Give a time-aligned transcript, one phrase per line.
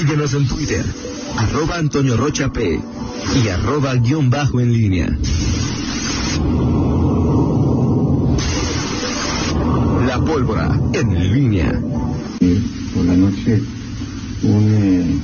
[0.00, 0.82] Síguenos en Twitter,
[1.36, 2.80] arroba Antonio Rocha P
[3.44, 5.14] y arroba guion bajo en línea.
[10.06, 11.78] La pólvora en línea.
[12.94, 13.60] Por la noche,
[14.42, 15.18] un, eh,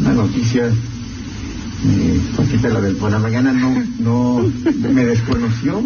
[0.00, 4.44] una noticia, eh, Paquita, la del por la mañana no, no
[4.92, 5.82] me desconoció.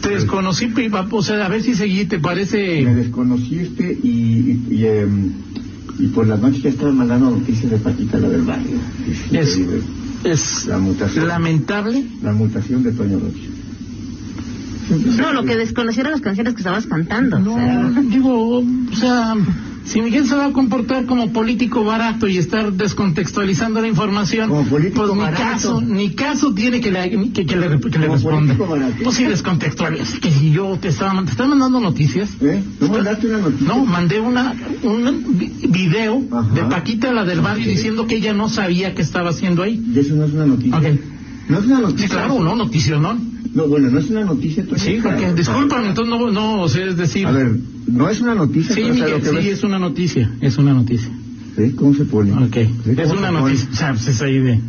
[0.00, 2.82] Te desconocí, Pipa, o sea, a ver si seguí, ¿te me parece?
[2.82, 5.32] desconociste y, y, y, em,
[5.98, 8.76] y por la noche ya estaba mandando noticias de Paquita, la del barrio.
[9.32, 9.58] Es,
[10.24, 11.28] es La mutación.
[11.28, 12.04] lamentable.
[12.22, 13.48] La mutación de Toño Rocha.
[15.20, 17.38] No, lo que desconocieron las canciones que estabas cantando.
[17.38, 17.82] o sea.
[17.82, 19.34] No, digo, o sea,
[19.86, 24.64] si Miguel se va a comportar como político barato y estar descontextualizando la información, Como
[24.64, 25.42] político pues ni barato.
[25.42, 28.56] caso, ni caso tiene que le, que, que le, que le responda.
[29.02, 32.30] Pues si descontextualizas, que si yo te estaba, te estaba mandando noticias.
[32.40, 32.62] ¿Eh?
[32.80, 33.66] ¿No mandaste una noticia?
[33.68, 36.52] No, mandé una, un vi- video Ajá.
[36.54, 37.70] de Paquita, la del barrio, Ok.
[37.70, 39.80] diciendo que ella no sabía qué estaba haciendo ahí.
[39.94, 40.76] Y eso no es una noticia.
[40.78, 40.84] Ok.
[41.48, 42.06] No es una noticia.
[42.08, 42.56] Sí, claro, ¿no?
[42.56, 43.16] Noticia, ¿no?
[43.54, 44.64] No, bueno, no es una noticia.
[44.76, 47.26] Sí, porque, discúlpame, entonces no, no, o sea, es decir...
[47.26, 48.74] A ver, no es una noticia.
[48.74, 51.10] Sí, Miguel, lo que sí, ves- es una noticia, es una noticia.
[51.56, 51.70] ¿Sí?
[51.72, 52.32] ¿Cómo se pone?
[52.32, 52.68] Ok, ¿Sí?
[52.84, 54.60] ¿Cómo es una noticia, o sea, pues es ahí de...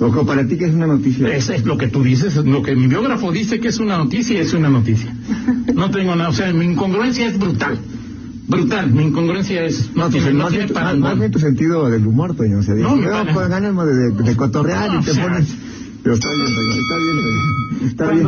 [0.00, 1.28] Ojo, para ti que es una noticia.
[1.36, 3.98] Es, es lo que tú dices, es lo que mi biógrafo dice que es una
[3.98, 5.14] noticia, es una noticia.
[5.74, 7.78] No tengo nada, o sea, mi incongruencia es brutal.
[8.48, 9.90] Brutal, mi incongruencia es...
[9.94, 11.00] No, tiene, no tiene tu- parangón.
[11.02, 12.58] más bien tu sentido del humor, Toño.
[12.58, 15.54] O sea, No, no, pues ganas de, de, cotorrear No, y te pones...
[16.02, 16.72] Pero está bien, Toño,
[17.90, 18.24] está bien.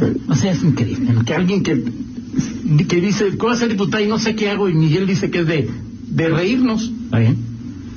[0.00, 0.20] Está bien.
[0.28, 1.24] O sea, es increíble, ¿no?
[1.24, 1.84] que alguien que,
[2.88, 4.68] que dice, ¿cómo ser diputado y no sé qué hago?
[4.68, 5.68] Y Miguel dice que es de,
[6.08, 6.90] de reírnos.
[7.04, 7.36] ¿Está bien?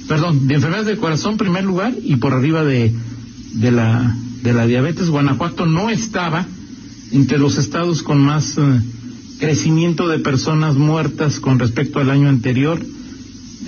[0.08, 2.94] Perdón, de enfermedades del corazón, primer lugar, y por arriba de,
[3.54, 5.10] de, la, de la diabetes.
[5.10, 6.46] Guanajuato no estaba
[7.12, 8.62] entre los estados con más eh,
[9.40, 12.80] crecimiento de personas muertas con respecto al año anterior.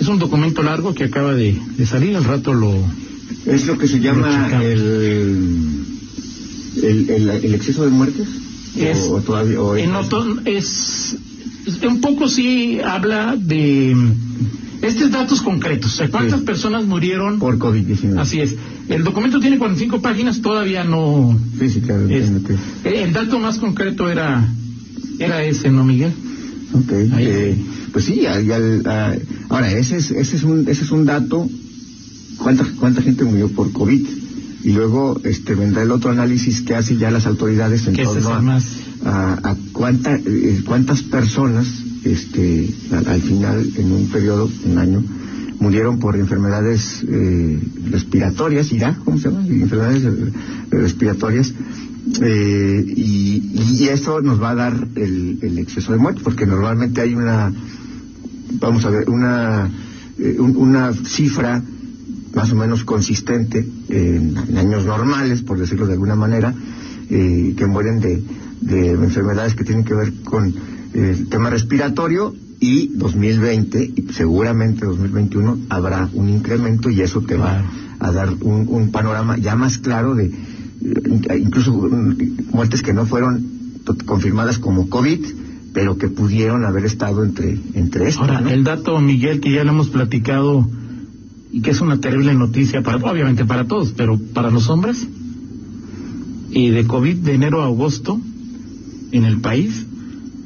[0.00, 2.74] Es un documento largo que acaba de, de salir, al rato lo,
[3.46, 5.86] Es lo que se llama el,
[6.82, 8.28] el, el, el exceso de muertes.
[8.76, 9.96] Es- o, o todavía, o En es,
[10.46, 11.16] es-
[11.88, 13.96] un poco sí habla de
[14.82, 16.00] estos datos concretos.
[16.10, 16.46] ¿cuántas Sí.
[16.46, 17.38] personas murieron?
[17.38, 18.18] por COVID-19.
[18.18, 18.54] Así es.
[18.88, 21.38] El documento tiene 45 páginas, todavía no.
[21.58, 22.30] Sí, sí, claro, es-
[22.82, 24.46] que- el dato más concreto era
[25.18, 26.12] era ese, ¿no, Miguel?
[26.72, 27.56] Ok, eh,
[27.92, 29.14] pues sí, ah,
[29.48, 31.48] ahora ese es, ese es un ese es un dato
[32.38, 34.04] cuánta cuánta gente murió por COVID
[34.64, 38.40] y luego este vendrá el otro análisis que hacen ya las autoridades en torno a,
[38.42, 38.64] más.
[39.04, 41.66] A, a cuánta eh, cuántas personas
[42.04, 45.02] este al, al final en un periodo un año
[45.60, 47.58] murieron por enfermedades eh,
[47.90, 50.32] respiratorias irá cómo se llama enfermedades eh,
[50.70, 51.54] respiratorias
[52.96, 57.52] y, eso nos va a dar el, el exceso de muerte, porque normalmente hay una,
[58.60, 59.70] vamos a ver, una,
[60.38, 61.62] un- una cifra
[62.34, 66.54] más o menos consistente en, en años normales, por decirlo de alguna manera,
[67.08, 68.22] que mueren de,
[68.64, 74.86] de enfermedades que tienen que ver con eh, el tema respiratorio y 2020 y seguramente
[74.86, 77.62] 2021 habrá un incremento y eso te va
[77.98, 82.16] a dar un, un panorama ya más claro de eh, incluso mm,
[82.52, 83.54] muertes que no fueron
[84.06, 85.20] confirmadas como COVID,
[85.74, 88.22] pero que pudieron haber estado entre entre estos.
[88.22, 88.48] Ahora, ¿no?
[88.48, 90.66] el dato, Miguel, que ya lo hemos platicado
[91.52, 95.06] y que es una terrible noticia para, obviamente para todos, pero para los hombres,
[96.50, 98.20] y de COVID de enero a agosto
[99.18, 99.86] en el país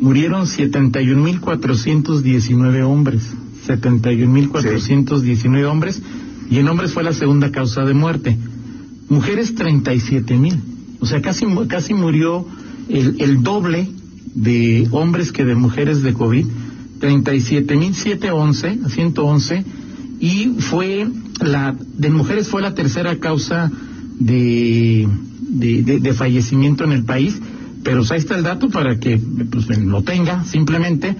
[0.00, 3.22] murieron 71.419 hombres,
[3.66, 6.00] 71.419 hombres,
[6.50, 8.38] y en hombres fue la segunda causa de muerte.
[9.08, 10.60] Mujeres 37.000,
[11.00, 12.46] o sea, casi casi murió
[12.88, 13.88] el, el doble
[14.34, 16.46] de hombres que de mujeres de COVID.
[17.00, 19.64] 37.711, 111,
[20.20, 21.08] y fue
[21.40, 23.70] la, de mujeres fue la tercera causa
[24.18, 25.08] de,
[25.40, 27.40] de, de, fallecimiento en el país,
[27.82, 31.16] pero ahí está el dato para que pues, lo tenga, simplemente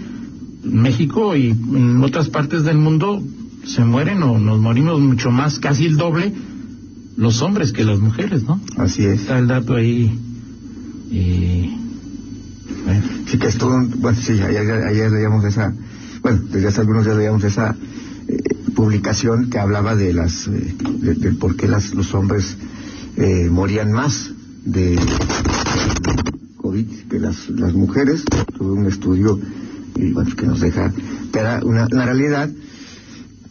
[0.64, 3.22] México y en otras partes del mundo
[3.64, 6.32] se mueren o nos morimos mucho más, casi el doble,
[7.16, 8.60] los hombres que las mujeres, ¿no?
[8.76, 9.20] Así es.
[9.22, 10.18] Está el dato ahí.
[11.10, 11.78] Eh,
[13.26, 15.74] Sí, que estuvo, bueno, sí, ayer, ayer leíamos esa,
[16.22, 17.76] bueno, desde hace algunos días leíamos esa
[18.26, 18.38] eh,
[18.74, 22.56] publicación que hablaba de las, eh, de, por qué las, los hombres
[23.16, 24.30] eh, morían más
[24.64, 24.98] de,
[26.84, 28.24] Que las, las mujeres.
[28.60, 29.38] Un estudio
[30.36, 30.92] que nos deja
[31.64, 32.48] una, una realidad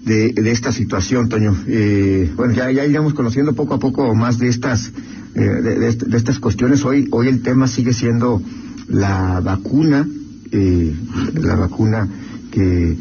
[0.02, 1.56] de, de, esta situación, Toño.
[1.68, 4.92] Eh, bueno, ya, ya iremos conociendo poco a poco más de estas,
[5.36, 6.86] eh, de, estas cuestiones.
[6.86, 8.42] Hoy, hoy el tema sigue siendo
[8.88, 10.08] la vacuna,
[10.52, 10.96] eh,
[11.34, 12.08] la vacuna
[12.52, 12.98] que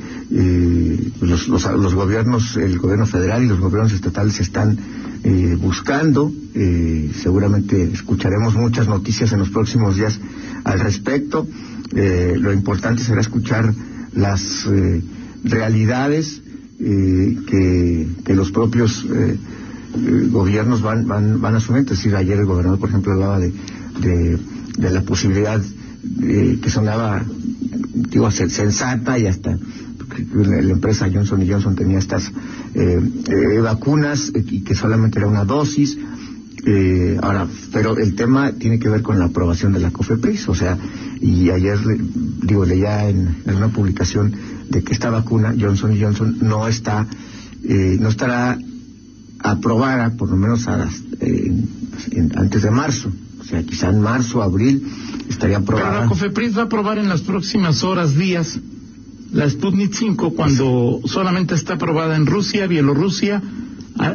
[1.21, 4.77] los, los, gobiernos, el gobierno federal y los gobiernos estatales están
[5.25, 6.33] eh, buscando.
[6.55, 10.19] Eh, seguramente escucharemos muchas noticias en los próximos días
[10.65, 11.47] al respecto.
[11.95, 13.73] Eh, lo importante será escuchar
[14.13, 15.03] las eh,
[15.45, 16.43] realidades
[16.79, 19.07] que, que, los propios
[20.31, 21.95] gobiernos van, van, van asumiendo.
[21.95, 23.51] Es decir, ayer el gobernador, por ejemplo, hablaba de,
[24.01, 24.39] de,
[24.77, 25.63] de la posibilidad
[26.23, 27.25] eh, que sonaba,
[27.95, 29.59] digo, sensata y hasta
[30.35, 32.33] la, empresa Johnson Johnson tenía estas
[32.75, 35.99] eh, eh, vacunas y que solamente era una dosis.
[36.69, 40.55] Eh, ahora, pero el tema tiene que ver con la aprobación de la COFEPRIS, o
[40.55, 40.77] sea,
[41.21, 41.79] y ayer,
[42.43, 44.35] digo, leía en, en una publicación
[44.69, 47.07] de que esta vacuna Johnson Johnson no está,
[47.63, 48.59] eh, no estará
[49.39, 51.53] aprobada, por lo menos a las, eh,
[52.11, 54.87] en, antes de marzo, o sea, quizá en marzo, abril,
[55.29, 55.91] estaría aprobada.
[55.91, 58.59] Pero la COFEPRIS va a aprobar en las próximas horas, días,
[59.37, 63.43] la Sputnik 5 cuando solamente está aprobada en Rusia, Bielorrusia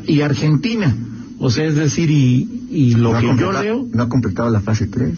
[0.08, 0.96] y Argentina.
[1.38, 3.88] O sea, es decir, y, y lo no que yo leo...
[3.94, 5.14] No ha completado la fase 3.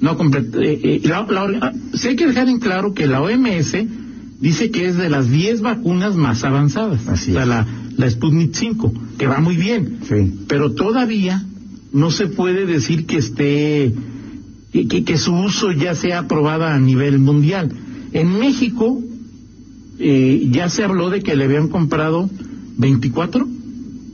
[0.00, 0.62] No completado.
[0.62, 3.76] Eh, eh, la, la, sí hay que dejar en claro que la OMS
[4.40, 7.06] dice que es de las 10 vacunas más avanzadas.
[7.06, 7.48] Así o sea, es.
[7.48, 7.66] la,
[7.96, 9.98] la Sputnik 5, que va muy bien.
[10.08, 10.44] Sí.
[10.48, 11.44] Pero todavía
[11.92, 13.94] no se puede decir que esté
[14.72, 17.72] que, que, su uso ya sea aprobada a nivel mundial.
[18.12, 19.02] En México
[19.98, 22.28] eh, ya se habló de que le habían comprado
[22.78, 23.46] 24,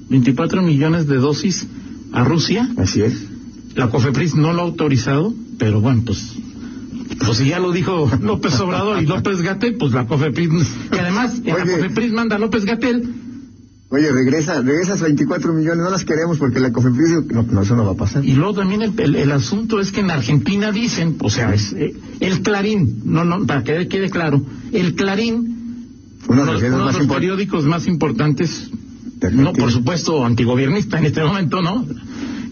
[0.08, 1.66] 24 millones de dosis
[2.12, 2.68] a Rusia.
[2.76, 3.26] Así es.
[3.74, 6.36] La COFEPRIS no lo ha autorizado, pero bueno, pues
[7.24, 10.50] pues si ya lo dijo López Obrador y López Gatel, pues la COFEPRIS,
[10.90, 11.64] que además en Oye.
[11.64, 13.14] la COFEPRIS manda a López Gatel.
[13.90, 17.84] Oye, regresa, regresas 24 millones, no las queremos porque la COFEPRIS, no, no, eso no
[17.84, 18.24] va a pasar.
[18.24, 21.74] Y luego también el, el, el asunto es que en Argentina dicen, o sea, es,
[21.74, 24.42] eh, el Clarín, no, no, para que quede claro,
[24.72, 25.51] el Clarín,
[26.28, 28.70] uno, de los periódicos más importantes,
[29.32, 31.86] no, por supuesto, antigobiernista en este momento, ¿no?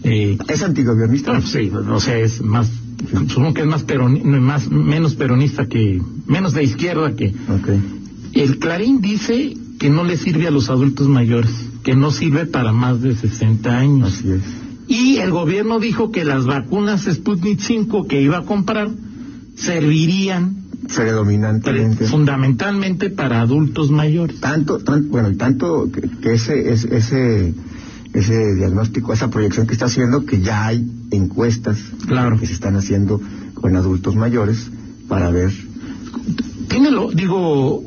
[0.03, 1.39] Eh, ¿Es antigobiernista?
[1.41, 2.69] Sí, o sea, es más,
[3.27, 7.33] supongo que es más, peroni, más menos peronista que, menos de izquierda que.
[7.59, 7.81] Okay.
[8.33, 11.51] El Clarín dice que no le sirve a los adultos mayores,
[11.83, 14.13] que no sirve para más de 60 años.
[14.13, 14.41] Así es.
[14.87, 18.89] Y el gobierno dijo que las vacunas Sputnik 5 que iba a comprar
[19.55, 24.39] servirían predominantemente fundamentalmente para adultos mayores.
[24.39, 24.79] Tanto,
[25.09, 27.53] bueno, tanto que, que ese, ese, ese
[28.13, 32.37] ese diagnóstico, esa proyección que está haciendo, que ya hay encuestas claro.
[32.37, 33.21] que se están haciendo
[33.53, 34.69] con adultos mayores
[35.07, 35.51] para ver.
[36.67, 37.83] Tiene lo, digo,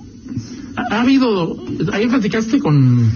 [0.76, 1.56] ha, ha habido,
[1.92, 3.10] ahí platicaste con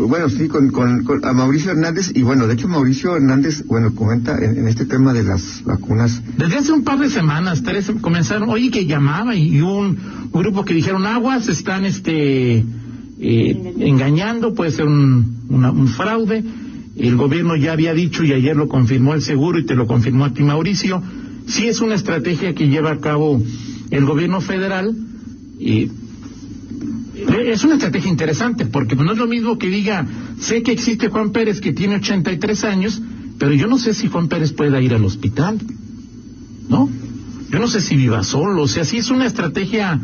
[0.00, 4.36] bueno, sí, con, con, a Mauricio Hernández, y bueno, de hecho Mauricio Hernández, bueno, comenta
[4.38, 6.22] en, este tema de las vacunas.
[6.36, 9.96] Desde hace un par de semanas, tres comenzaron, oye, que llamaba y un,
[10.32, 16.44] grupo que dijeron aguas, están este eh, engañando, puede ser un, un fraude.
[16.96, 20.24] El gobierno ya había dicho y ayer lo confirmó el seguro y te lo confirmó
[20.24, 21.02] a ti Mauricio.
[21.46, 23.42] Sí es una estrategia que lleva a cabo
[23.90, 24.94] el gobierno federal.
[25.58, 25.90] y
[27.14, 30.06] es una estrategia interesante porque no es lo mismo que diga,
[30.40, 33.00] sé que existe Juan Pérez que tiene 83 años,
[33.38, 35.58] pero yo no sé si Juan Pérez pueda ir al hospital,
[36.68, 36.88] ¿no?
[37.50, 40.00] Yo no sé si viva solo, o sea, sí es una estrategia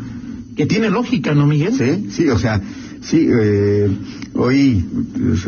[0.55, 1.73] que tiene lógica, ¿no, Miguel?
[1.73, 2.61] Sí, sí, o sea,
[3.01, 3.89] sí, eh,
[4.35, 4.85] hoy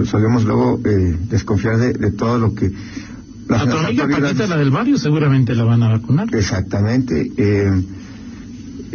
[0.06, 2.72] solemos luego eh, desconfiar de, de, todo lo que...
[3.48, 6.34] Las, a tu amiga Paquita, la del barrio, seguramente la van a vacunar.
[6.34, 7.32] Exactamente.
[7.38, 7.84] Eh,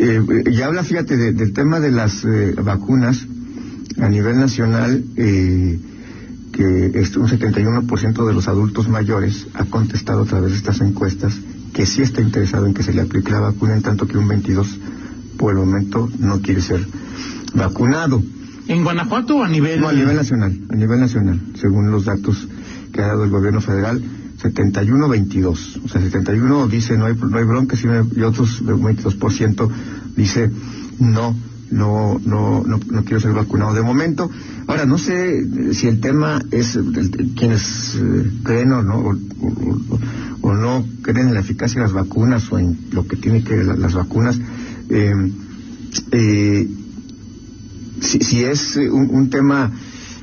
[0.01, 3.27] eh, y habla, fíjate, de, del tema de las eh, vacunas
[4.01, 5.79] a nivel nacional, eh,
[6.53, 11.37] que es un 71% de los adultos mayores ha contestado a través de estas encuestas
[11.73, 14.29] que sí está interesado en que se le aplique la vacuna, en tanto que un
[14.29, 14.79] 22%
[15.37, 16.87] por el momento no quiere ser
[17.55, 18.23] vacunado.
[18.69, 19.81] ¿En Guanajuato o a nivel...?
[19.81, 22.47] No, a nivel nacional, a nivel nacional, según los datos
[22.93, 24.01] que ha dado el gobierno federal,
[24.41, 25.85] 71-22.
[25.85, 29.71] O sea, 71 dice no hay, no hay bronca y otros, un 22%
[30.17, 30.51] dice
[31.01, 31.35] no,
[31.71, 34.31] no, no, no, no quiero ser vacunado de momento.
[34.67, 36.79] Ahora, no sé si el tema es
[37.37, 39.19] quienes eh, creen o no,
[40.41, 43.57] o, no creen en la eficacia de las vacunas o en lo que tiene que
[43.57, 44.39] ver las vacunas.
[44.89, 45.13] Eh,
[46.13, 46.69] eh,
[48.01, 49.73] si, si, es un, un tema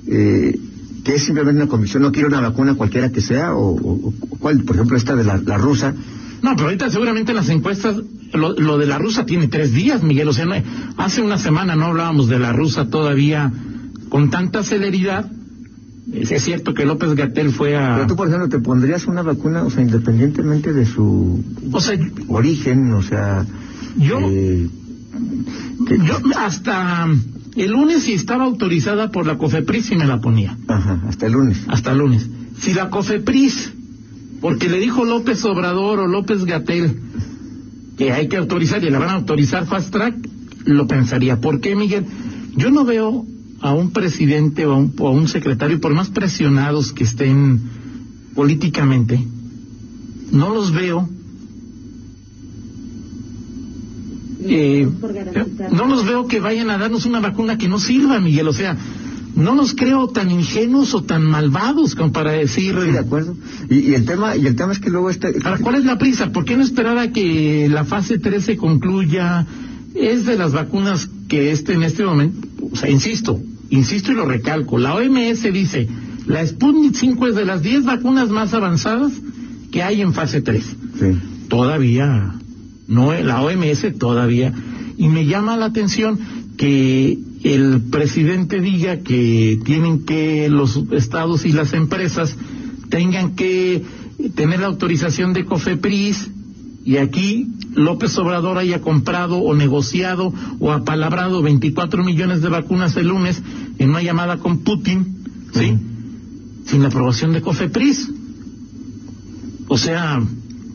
[0.07, 0.59] eh,
[1.05, 4.75] que es simplemente una convicción, no quiero una vacuna cualquiera que sea, o, cuál, por
[4.75, 5.93] ejemplo, esta de la, rusa.
[6.41, 7.95] No, pero ahorita seguramente las encuestas,
[8.33, 10.45] lo, de la rusa tiene tres días, Miguel, o sea,
[10.97, 13.53] hace una semana no hablábamos de la rusa todavía
[14.09, 15.31] con tanta celeridad.
[16.11, 17.95] Es cierto que López Gatel fue a...
[17.95, 21.99] Pero tú, por ejemplo, te pondrías una vacuna, o sea, independientemente de su o sea,
[22.27, 23.45] origen, o sea...
[23.97, 24.19] Yo...
[24.21, 24.67] Eh,
[25.87, 27.07] yo hasta
[27.63, 30.57] el lunes si estaba autorizada por la COFEPRIS y me la ponía.
[30.67, 31.63] Ajá, hasta el lunes.
[31.67, 32.29] Hasta el lunes.
[32.59, 33.73] Si la COFEPRIS,
[34.41, 36.99] porque le dijo López Obrador o López Gatel
[37.97, 40.15] que hay que autorizar y la van a autorizar fast track,
[40.65, 41.39] lo pensaría.
[41.39, 42.05] ¿Por qué, Miguel?
[42.55, 43.25] Yo no veo
[43.61, 47.61] a un presidente o a un, o a un secretario, por más presionados que estén
[48.35, 49.25] políticamente,
[50.31, 51.09] no los veo
[54.47, 54.87] eh,
[55.71, 58.47] no los veo que vayan a darnos una vacuna que no sirva, Miguel.
[58.47, 58.77] O sea,
[59.35, 62.75] no los creo tan ingenuos o tan malvados como para decir.
[62.75, 63.35] de acuerdo.
[63.69, 65.29] Y, el tema y el tema es que luego está.
[65.61, 66.31] ¿Cuál es la prisa?
[66.31, 69.45] ¿Por qué no esperar a que la fase 3 se concluya?
[69.93, 74.25] Es de las vacunas que este en este momento, o sea, insisto, insisto y lo
[74.25, 74.77] recalco.
[74.77, 75.87] La OMS dice
[76.25, 79.11] la Sputnik 5 es de las 10 vacunas más avanzadas
[79.71, 80.65] que hay en fase 3.
[80.99, 81.05] Sí.
[81.47, 82.35] Todavía
[82.87, 84.53] no la OMS todavía.
[84.97, 86.19] Y me llama la atención
[86.57, 92.35] que el presidente diga que tienen que los estados y las empresas
[92.89, 93.83] tengan que
[94.35, 96.31] tener la autorización de COFEPRIS
[96.85, 103.07] y aquí López Obrador haya comprado o negociado o apalabrado 24 millones de vacunas el
[103.07, 103.41] lunes
[103.79, 105.77] en una llamada con Putin, ¿sí?
[106.65, 108.11] Sin la aprobación de COFEPRIS.
[109.67, 110.21] O sea,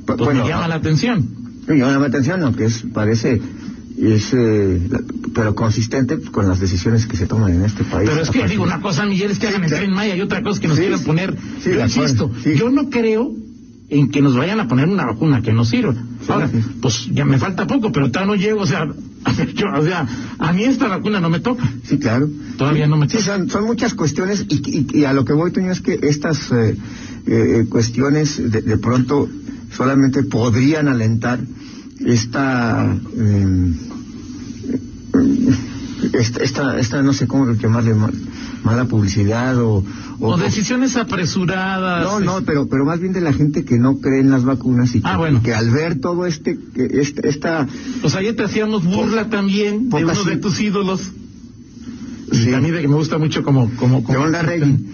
[0.05, 1.40] pues me llama la atención
[1.75, 3.41] me llama la atención, aunque es, parece,
[3.99, 4.89] es, eh,
[5.35, 8.09] pero consistente con las decisiones que se toman en este país.
[8.09, 10.43] Pero es que digo una cosa, Miguel, es que hagan el tren Maya y otra
[10.43, 11.37] cosa que nos quieran poner.
[11.65, 13.33] yo insisto, yo no creo
[13.89, 15.95] en que nos vayan a poner una vacuna que no sirva.
[16.29, 16.49] Ahora,
[16.81, 18.83] pues ya me falta poco, pero todavía no llego, o sea,
[19.25, 20.07] a, o sea,
[20.39, 21.69] a mí esta vacuna no me toca.
[21.85, 22.29] Sí, claro.
[22.57, 23.21] Todavía no me toca.
[23.21, 26.77] Sí, son, muchas cuestiones y, a lo que voy, Toño, es que estas eh,
[27.27, 29.29] eh, cuestiones de pronto
[29.77, 31.41] solamente podrían alentar
[32.05, 33.73] esta, eh,
[36.12, 37.95] esta, esta, no sé cómo llamarle
[38.62, 39.85] mala publicidad o,
[40.19, 42.05] o, decisiones apresuradas.
[42.05, 44.95] No, no, pero pero más bien de la gente que no cree en las vacunas
[44.95, 47.67] y ah, que, al ver todo este, este esta,
[48.09, 51.11] sea, ya te hacíamos burla también de uno de tus ídolos
[52.33, 52.55] Sí.
[52.55, 53.71] A mí de que me gusta mucho como...
[53.77, 54.35] como, como John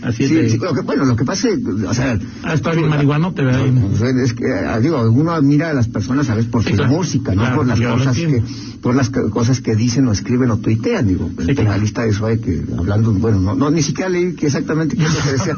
[0.02, 1.48] Así sí, sí, lo que, bueno, lo que pasa
[1.88, 2.18] o sea...
[2.42, 3.66] Ah, está bien marihuanote, ¿verdad?
[3.66, 6.46] No, es que, ah, digo, uno admira a las personas, ¿sabes?
[6.46, 8.42] Por su música, no por las cosas que
[8.86, 11.28] por las cosas que dicen o escriben o tuitean, digo.
[11.38, 14.96] el penalista de eso hay que, hablando, bueno, no, no ni siquiera leí que exactamente
[14.96, 15.56] qué es lo que decía.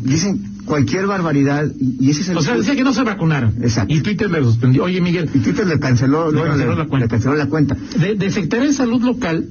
[0.02, 2.38] dicen cualquier barbaridad y, ese es el...
[2.38, 3.54] O sea, decía que no se vacunaron.
[3.62, 3.94] Exacto.
[3.94, 4.84] Y Twitter le suspendió.
[4.84, 5.30] Oye, Miguel...
[5.32, 7.04] Y Twitter le canceló, le, canceló, la cuenta.
[7.04, 7.76] le canceló la cuenta.
[7.98, 9.48] De, de Secretaría de Salud Local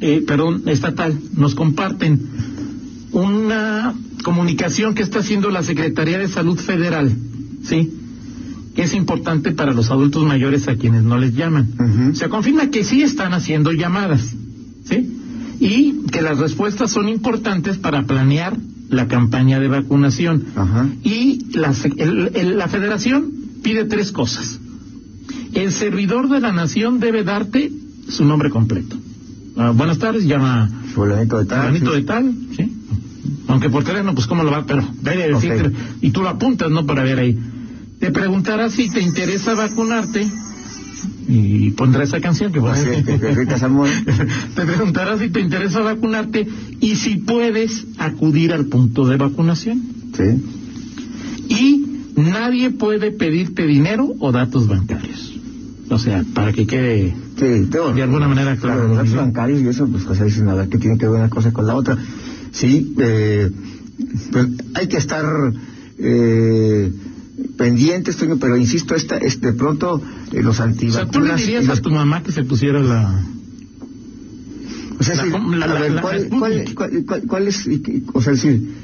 [0.00, 2.20] eh, perdón, estatal, nos comparten
[3.12, 7.14] una comunicación que está haciendo la Secretaría de Salud Federal,
[7.62, 7.92] ¿sí?
[8.74, 12.14] Que es importante para los adultos mayores a quienes no les llaman.
[12.14, 14.34] Se confirma que sí están haciendo llamadas,
[14.84, 15.10] ¿sí?
[15.60, 18.56] Y que las respuestas son importantes para planear
[18.90, 20.44] la campaña de vacunación.
[21.04, 21.72] Y la,
[22.56, 23.30] la federación
[23.62, 24.58] pide tres cosas.
[25.52, 27.70] El servidor de la nación debe darte
[28.08, 28.96] su nombre completo.
[29.56, 31.60] Ah, buenas tardes, llama fulanito de tal.
[31.60, 32.72] Fulanito de tal, sí.
[33.46, 35.70] Aunque por teléfono, pues cómo lo va, pero debe decirte,
[36.00, 36.86] y tú lo apuntas, ¿no?
[36.86, 37.38] Para ver ahí.
[38.00, 40.26] Te preguntará si te interesa vacunarte
[41.28, 42.74] y pondrá esa canción que va
[44.54, 46.46] Te preguntará si te interesa vacunarte
[46.80, 49.82] y si puedes acudir al punto de vacunación.
[50.16, 50.44] Sí.
[51.48, 55.32] Y nadie puede pedirte dinero o datos bancarios.
[55.90, 57.44] O sea, para que quede Sí,
[57.94, 58.86] de alguna manera, claro.
[58.88, 61.28] Los datos bancarios y eso, pues, cosas dicen, a ver, que tiene que ver una
[61.30, 61.98] cosa con la otra.
[62.52, 63.50] Sí, eh,
[64.30, 65.24] pues hay que estar,
[65.98, 66.92] eh,
[67.56, 70.00] pendientes, pero insisto, esta, es de pronto
[70.32, 71.10] eh, los O sea, antivacunas...
[71.10, 73.24] tú le dirías a tu mamá que se pusiera la...
[74.98, 76.74] o sea, la sí, com- la- a ver, la- ¿cuál, cuál, Sputnik.
[76.74, 78.74] cuál- cuál- cuál es, qué- o sea, decir,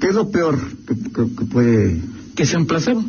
[0.00, 2.00] ¿qué es lo peor que, que- que puede...
[2.34, 3.04] que sea un placebo.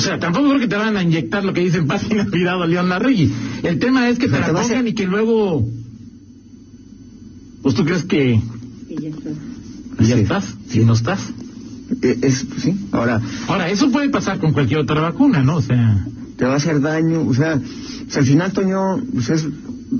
[0.00, 2.66] O sea, tampoco creo que te van a inyectar lo que dicen página virado a
[2.66, 3.30] León Larregui.
[3.62, 5.68] El tema es que te la pongan y que luego...
[7.62, 8.40] Pues tú crees que
[9.98, 10.22] ya Sí.
[10.22, 11.20] estás, si no estás.
[12.02, 15.56] eh, Es, sí, ahora, Ahora, eso puede pasar con cualquier otra vacuna, ¿no?
[15.56, 16.06] O sea...
[16.38, 19.46] te va a hacer daño, o sea, o sea, al final, Toño, pues es...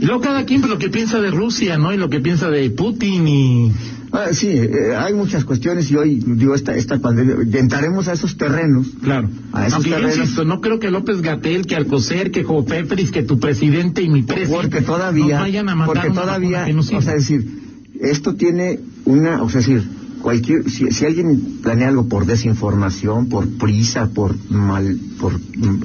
[0.00, 1.92] y luego cada quien pues, lo que piensa de Rusia, ¿no?
[1.92, 3.72] Y lo que piensa de Putin y...
[4.12, 8.36] Ah, sí, eh, hay muchas cuestiones y hoy, digo, esta, esta pandemia, entraremos a esos
[8.36, 8.88] terrenos.
[9.02, 9.28] Claro.
[9.52, 10.16] A esos Aunque terrenos.
[10.16, 14.22] insisto, no creo que López Gatel, que Alcocer, que Jopepris, que tu presidente y mi
[14.22, 17.46] presidente Porque todavía, nos vayan a mandar porque todavía, que o sea, decir,
[18.00, 19.84] esto tiene una, o sea, decir,
[20.22, 25.82] cualquier, si, si alguien planea algo por desinformación, por prisa, por mal, por mm,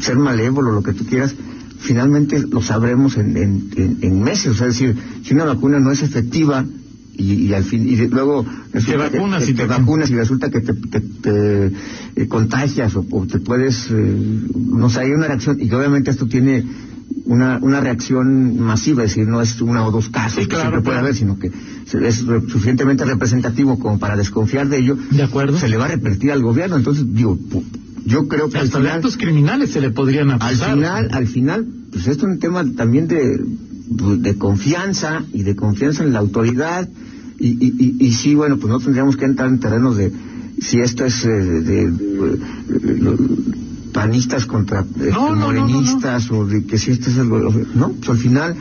[0.00, 1.34] ser malévolo, lo que tú quieras,
[1.78, 5.92] finalmente lo sabremos en, en, en- en meses, o sea, decir, si una vacuna no
[5.92, 6.64] es efectiva
[7.20, 10.50] y, y al fin, y luego que- vacunas que y te te- vacunas y resulta
[10.50, 11.66] que te, te- te,
[12.16, 14.16] eh, contagias o, o te puedes, eh,
[14.56, 16.64] no sé, hay una reacción y que obviamente esto tiene
[17.24, 20.80] una, una reacción masiva, es decir, no es una o dos casos Sí, que siempre
[20.80, 21.00] puede claro.
[21.06, 22.14] haber, sino que es
[22.48, 25.58] suficientemente representativo como para desconfiar de ello, De acuerdo.
[25.58, 26.76] se le va a repetir al gobierno.
[26.76, 27.38] Entonces, digo,
[28.06, 30.74] yo creo que al Hasta final, actos criminales se le podrían al acusar.
[30.74, 33.40] final, al final, pues esto es un tema también de,
[33.90, 36.88] de confianza y de confianza en la autoridad
[37.38, 40.12] y, y, y, y sí, bueno, pues no tendríamos que entrar en terrenos de
[40.60, 43.16] si esto es eh, de, de- lo-
[43.92, 47.38] panistas contra este, No, no, no, no, morenistas o de que si esto es algo,
[47.74, 48.56] no, pues al final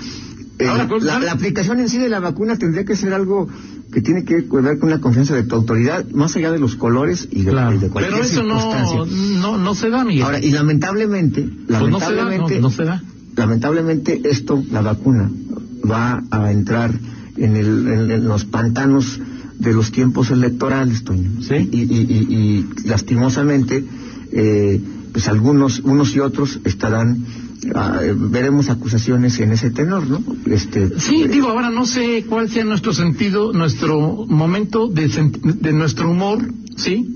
[0.58, 3.48] eh, Ahora, pues, la, aplicación en sí de la vacuna tendría que ser algo
[3.94, 7.28] que tiene que ver con la confianza de tu autoridad, más allá de los colores
[7.32, 7.76] y de, Claro.
[7.76, 8.98] y de cualquier Pero eso circunstancia.
[8.98, 10.24] no, no, no se da, Miguel.
[10.26, 12.00] Ahora, y lamentablemente, Pues no
[12.72, 13.02] se da,
[13.36, 15.30] lamentablemente, esto, la vacuna,
[15.90, 16.98] va a entrar
[17.38, 19.20] en, el, en, en los pantanos
[19.58, 21.42] de los tiempos electorales, Toño.
[21.42, 21.56] Sí.
[21.72, 22.36] Y, y, y-
[22.84, 23.84] y lastimosamente,
[24.32, 27.26] eh, pues algunos, unos y otros estarán,
[27.76, 30.24] ah, eh, veremos acusaciones en ese tenor, ¿no?
[30.46, 35.08] Este, Sí, digo, ahora no sé cuál sea nuestro sentido, nuestro momento de,
[35.60, 37.16] de nuestro humor, ¿sí?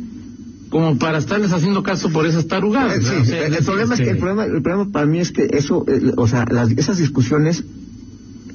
[0.73, 2.97] Como para estarles haciendo caso por esas tarugadas.
[2.97, 3.21] Sí, ¿verdad?
[3.21, 5.47] O sea, el, el problema es que el problema, el problema para mí es que
[5.51, 5.85] eso,
[6.17, 7.63] o sea, las- esas discusiones,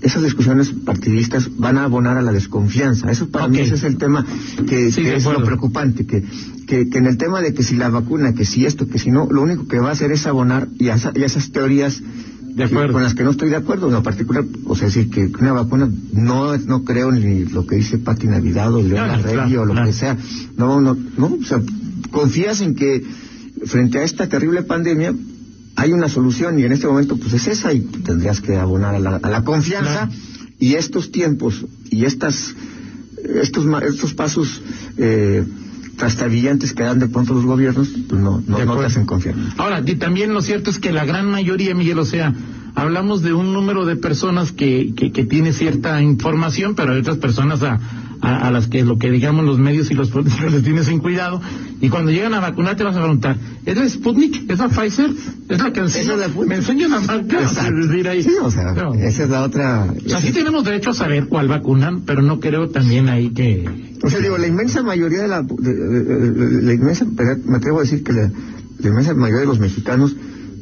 [0.03, 3.11] esas discusiones partidistas van a abonar a la desconfianza.
[3.11, 3.65] Eso para mí Ok.
[3.67, 4.25] ese es el tema
[4.69, 6.25] que, Sí, que es lo preocupante, que,
[6.67, 9.11] que, que en el tema de que si la vacuna, que si esto, que si
[9.13, 12.01] no, lo único que va a hacer es abonar y a, y a esas teorías
[12.55, 12.93] De acuerdo.
[12.95, 15.89] con las que no estoy de acuerdo, en particular, o sea, decir que una vacuna,
[16.13, 19.87] no no creo ni lo que dice Pati Navidad o León Claro, o lo claro.
[19.87, 20.17] que sea,
[20.57, 21.61] no, no, no, o sea,
[22.11, 23.03] confías en que
[23.67, 25.15] frente a esta terrible pandemia
[25.77, 28.99] hay una solución y en este momento pues es esa y tendrías que abonar a
[28.99, 30.09] la, a la confianza.
[30.09, 30.13] Claro.
[30.59, 32.55] y estos tiempos y estas
[33.43, 34.61] estos estos pasos
[34.97, 35.45] eh,
[35.97, 39.83] trastabillantes que dan de pronto los gobiernos pues no no, no te hacen confiar Ahora,
[39.85, 42.35] y también lo cierto es que la gran mayoría, Miguel, o sea,
[42.75, 47.19] hablamos de un número de personas que, que, que tiene cierta información, pero hay otras
[47.19, 47.81] personas a,
[48.21, 50.99] a, a las que lo que digamos los medios y los políticos les tienen sin
[50.99, 51.41] cuidado,
[51.81, 54.51] y cuando llegan a vacunar te vas a preguntar, ¿es la Sputnik?
[54.51, 55.11] ¿Es la Pfizer?
[55.49, 56.17] ¿Es la que enseña?
[56.17, 56.29] la.
[56.29, 57.41] Me enseña la marca.
[57.41, 57.79] Exacto.
[57.81, 58.95] Es decir, ahí- sí o sea No.
[58.95, 62.41] esa es la otra O sea, sí tenemos derecho a saber cuál vacunan, pero no
[62.41, 63.65] creo también ahí que...
[64.03, 65.43] O sea, digo, la inmensa mayoría de la...
[65.43, 68.31] de- de- de- la inmensa, me atrevo a decir que la,
[68.81, 70.15] la inmensa mayoría de los mexicanos,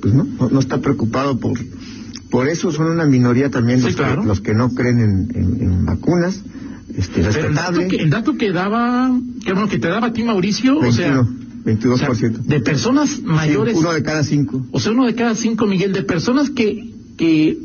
[0.03, 1.59] pues no, no, no está preocupado por...
[2.31, 4.23] Por eso son una minoría también Sí, los, claro.
[4.23, 6.43] que, los que no creen en, en- en vacunas,
[6.95, 7.89] este, Pero el dato, respetable.
[7.89, 9.11] que, el dato que daba,
[9.45, 11.25] que bueno, que te daba a ti Mauricio, o sea,
[11.65, 12.43] 21, o sea, 22%.
[12.45, 14.65] de personas mayores, Sí, uno de cada cinco.
[14.71, 17.59] o sea, uno de cada cinco, Miguel, de personas que, que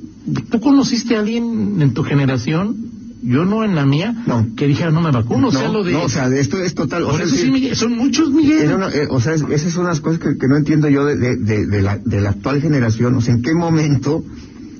[0.49, 2.75] tú conociste a alguien en tu generación,
[3.23, 4.47] yo no en la mía, No.
[4.55, 5.93] que dijera no me vacuno, o sea, lo de...
[5.93, 7.03] no, o sea, esto es total.
[7.03, 8.73] o sea, eso es sí, decir, Miguel, son muchos, Miguel.
[8.73, 11.15] Una- eh, o sea, es- esas son las cosas que, que no entiendo yo de,
[11.17, 13.13] de, de- de la, de la actual generación.
[13.13, 14.23] O sea, ¿en qué momento,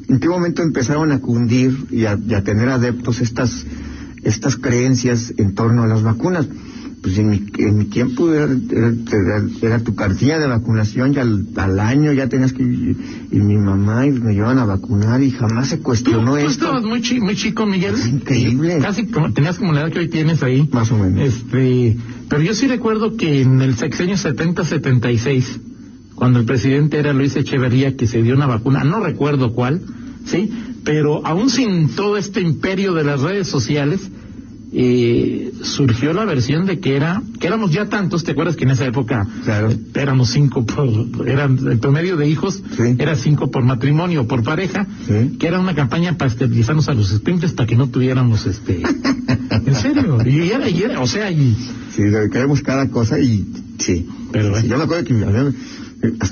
[0.10, 3.64] en qué momento empezaron a cundir y a, y a tener adeptos estas,
[4.24, 6.48] estas creencias en torno a las vacunas?
[7.02, 11.18] Pues en mi, en mi tiempo era, era- era- era tu cartilla de vacunación y
[11.18, 12.96] al, al año ya tenías que ir,
[13.32, 16.52] y mi mamá y me llevaban a vacunar y jamás se cuestionó tú esto.
[16.52, 17.96] estabas muy, chi- muy chico, Miguel.
[17.96, 18.78] Es increíble.
[18.84, 20.70] Casi como, tenías como la edad que hoy tienes ahí.
[20.72, 21.20] Más o menos.
[21.28, 21.98] Este,
[22.30, 25.44] pero yo sí recuerdo que en el sexenio 70-76,
[26.14, 29.82] cuando el presidente era Luis Echeverría, que se dio una vacuna, no recuerdo cuál,
[30.26, 30.52] ¿sí?
[30.84, 34.00] Pero aún sin todo este imperio de las redes sociales,
[34.74, 38.72] eh, surgió la versión de que era que éramos ya tantos, ¿te acuerdas que en
[38.72, 39.70] esa época Claro.
[39.70, 42.96] eh, éramos cinco por eran el promedio de hijos Sí.
[42.98, 45.36] era cinco por matrimonio o por pareja, Sí.
[45.38, 48.82] que era una campaña para esterilizarnos a los esprinkles para que no tuviéramos este
[49.66, 51.54] en serio, y era, y era, o sea, y
[51.94, 53.46] Sí, queremos cada cosa y
[53.78, 54.08] sí.
[54.32, 55.14] Pero, Sí, yo me acuerdo que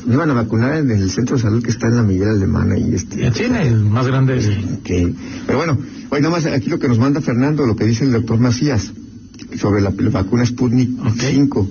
[0.06, 2.78] me, iban a vacunar en el centro de salud que está en la Miguel Alemana
[2.78, 3.30] y este.
[3.32, 4.40] tiene el más grande
[4.84, 5.14] que-
[5.46, 5.78] pero bueno,
[6.10, 8.92] hoy nada más aquí lo que nos manda Fernando, lo que dice el doctor Macías
[9.60, 11.22] sobre la, la vacuna Sputnik Ok.
[11.32, 11.70] 5.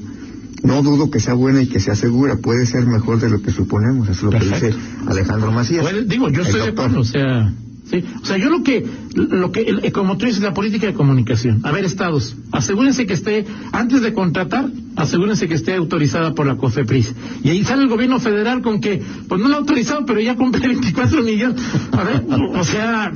[0.65, 3.53] No dudo que sea buena y que sea segura, puede ser mejor de lo que
[3.53, 4.75] suponemos, eso es lo que dice
[5.07, 5.83] Alejandro Macías.
[5.83, 7.53] Bueno, digo, yo estoy de acuerdo, o sea,
[7.91, 10.95] sí, o sea, yo lo que, lo que, el- como tú dices, la política de
[10.95, 11.61] comunicación.
[11.65, 16.57] A ver, estados, asegúrense que esté, antes de contratar, asegúrense que esté autorizada por la
[16.57, 17.15] COFEPRIS.
[17.45, 20.37] Y ahí sale el gobierno federal con que, pues no lo ha autorizado, pero ya
[20.37, 21.63] compré 24 millones.
[21.93, 22.25] A ver,
[22.55, 23.13] o sea,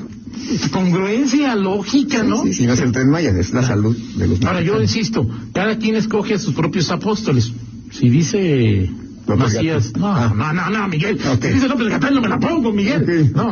[0.73, 2.43] congruencia, lógica, ¿no?
[2.45, 5.29] Sí, sí, no es el tren Maya, es la salud de los Ahora, yo insisto,
[5.53, 7.53] cada quien escoge a sus propios apóstoles.
[7.91, 8.91] Si dice
[9.27, 10.33] Macías, no, Ah.
[10.35, 11.19] no, no, no, Miguel.
[11.41, 13.33] Si dice López Gatell, no me la pongo, Miguel.
[13.35, 13.51] No.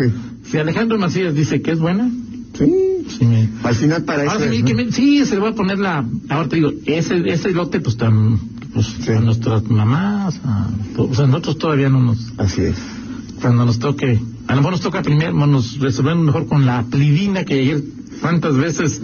[0.51, 2.11] Si Alejandro Macías dice que es buena,
[2.59, 2.67] Sí,
[3.19, 3.49] sí me...
[3.63, 4.85] al final para eso sí, es, que ¿no?
[4.85, 6.05] me- sí, se le va a poner la...
[6.29, 8.39] Ahora te digo, ese, ese lote, pues, tan,
[8.75, 9.13] pues Sí.
[9.13, 12.33] a nuestras mamás, a, o sea, nosotros todavía no nos...
[12.39, 12.77] Así es.
[13.41, 17.45] Cuando nos toque, a lo mejor nos toca primero, nos resolvemos mejor con la plidina
[17.45, 17.83] que ayer,
[18.21, 19.01] cuántas veces,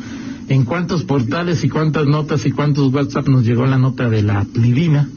[0.48, 4.44] en cuántos portales y cuántas notas y cuántos WhatsApp nos llegó la nota de la
[4.44, 5.08] plidina,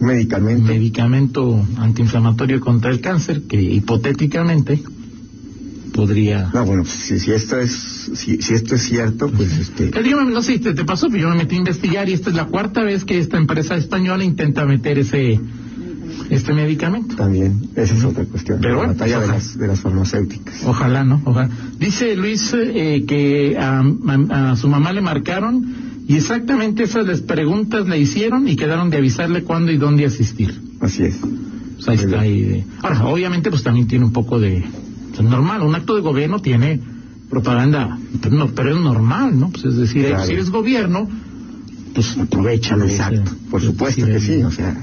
[0.00, 0.64] Medicamento.
[0.64, 4.82] medicamento antiinflamatorio contra el cáncer, que hipotéticamente
[5.96, 6.50] podría...
[6.54, 7.72] No, bueno, pues, si, si esto es
[8.14, 11.08] si, si esto es cierto, pues este Eh, dígame, no sé si te, te pasó,
[11.08, 13.74] pero yo me metí a investigar y esta es la cuarta vez que esta empresa
[13.76, 15.40] española intenta meter ese
[16.30, 17.14] este medicamento.
[17.16, 18.58] también esa es otra cuestión.
[18.60, 19.34] Pero la batalla de ojalá.
[19.34, 20.62] las de las farmacéuticas.
[20.64, 21.20] Ojalá, ¿no?
[21.24, 21.50] Ojalá.
[21.78, 25.64] Dice Luis eh, que a, a- a su mamá le marcaron
[26.08, 30.60] y exactamente esas les preguntas le hicieron y quedaron de avisarle cuándo y dónde asistir.
[30.80, 31.16] Así es.
[31.76, 32.20] Pues ahí está.
[32.20, 34.64] Ahí de- Ahora, obviamente, pues también tiene un poco de...
[35.18, 36.80] Es normal, un acto de gobierno tiene
[37.30, 39.50] propaganda, pero, no, pero es normal, ¿no?
[39.50, 40.24] Pues es decir, Claro.
[40.26, 41.08] si eres gobierno,
[41.94, 42.84] pues aprovechalo.
[42.84, 43.32] Exacto.
[43.50, 44.76] Por es supuesto que sí, o sea,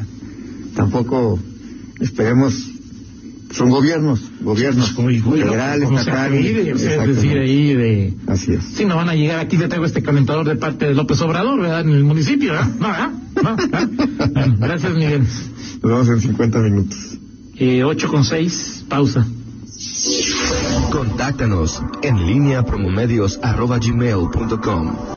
[0.75, 1.39] tampoco
[1.99, 2.69] esperemos
[3.51, 7.37] son gobiernos, gobiernos pues, como- como- federal, como se estatal, apellide, o sea, es decir,
[7.37, 8.13] ahí de...
[8.25, 8.63] Así es.
[8.63, 11.61] Sí, no van a llegar aquí, le traigo este calentador de parte de López Obrador,
[11.61, 11.81] ¿verdad?
[11.81, 12.69] En el municipio, ¿verdad?
[12.79, 13.11] No, ¿verdad?
[13.43, 13.89] No, ¿verdad?
[14.33, 15.19] Bueno, gracias, Miguel.
[15.21, 16.97] Nos vemos en 50 minutos.
[17.57, 19.27] Eh, 8 con 6, pausa.
[20.91, 23.39] Contáctanos en línea promomedios